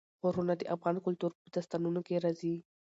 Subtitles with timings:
[0.21, 2.55] غرونه د افغان کلتور په داستانونو کې راځي.